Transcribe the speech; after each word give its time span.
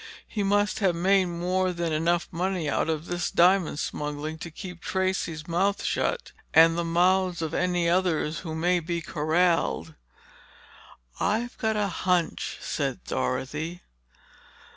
He 0.27 0.41
must 0.41 0.79
have 0.79 0.95
made 0.95 1.25
more 1.25 1.71
than 1.71 1.93
enough 1.93 2.27
money 2.31 2.67
out 2.67 2.89
of 2.89 3.05
this 3.05 3.29
diamond 3.29 3.77
smuggling 3.77 4.39
to 4.39 4.49
keep 4.49 4.81
Tracey's 4.81 5.47
mouth 5.47 5.83
shut—and 5.83 6.75
the 6.75 6.83
mouths 6.83 7.43
of 7.43 7.53
any 7.53 7.87
others 7.87 8.39
who 8.39 8.55
may 8.55 8.79
be 8.79 8.99
corralled." 9.03 9.93
"I've 11.19 11.55
got 11.59 11.75
a 11.75 11.85
hunch," 11.85 12.57
said 12.61 13.03
Dorothy. 13.03 13.83